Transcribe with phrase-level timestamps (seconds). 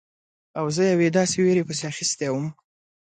[0.59, 2.45] او زه یوې داسې ویرې پسې اخیستی وم.